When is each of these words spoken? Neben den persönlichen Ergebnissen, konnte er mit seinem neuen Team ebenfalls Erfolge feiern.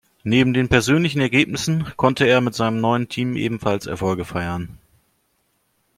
Neben 0.23 0.55
den 0.55 0.67
persönlichen 0.67 1.21
Ergebnissen, 1.21 1.85
konnte 1.95 2.25
er 2.25 2.41
mit 2.41 2.55
seinem 2.55 2.81
neuen 2.81 3.07
Team 3.07 3.35
ebenfalls 3.35 3.85
Erfolge 3.85 4.25
feiern. 4.25 4.79